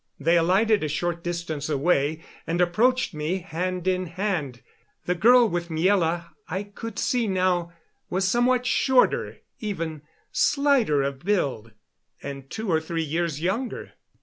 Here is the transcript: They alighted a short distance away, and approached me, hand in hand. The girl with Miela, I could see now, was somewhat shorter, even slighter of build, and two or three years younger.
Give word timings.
They 0.19 0.35
alighted 0.35 0.83
a 0.83 0.87
short 0.87 1.23
distance 1.23 1.69
away, 1.69 2.23
and 2.47 2.59
approached 2.59 3.13
me, 3.13 3.37
hand 3.41 3.87
in 3.87 4.07
hand. 4.07 4.63
The 5.05 5.13
girl 5.13 5.47
with 5.47 5.69
Miela, 5.69 6.29
I 6.49 6.63
could 6.63 6.97
see 6.97 7.27
now, 7.27 7.71
was 8.09 8.27
somewhat 8.27 8.65
shorter, 8.65 9.41
even 9.59 10.01
slighter 10.31 11.03
of 11.03 11.19
build, 11.19 11.73
and 12.23 12.49
two 12.49 12.67
or 12.71 12.81
three 12.81 13.03
years 13.03 13.41
younger. 13.43 13.93